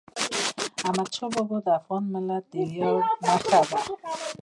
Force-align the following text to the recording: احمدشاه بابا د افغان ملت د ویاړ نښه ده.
احمدشاه 0.87 1.29
بابا 1.35 1.57
د 1.65 1.67
افغان 1.79 2.03
ملت 2.13 2.43
د 2.51 2.53
ویاړ 2.71 2.99
نښه 3.25 3.61
ده. 3.69 3.79